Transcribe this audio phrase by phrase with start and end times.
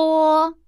[0.00, 0.60] 波。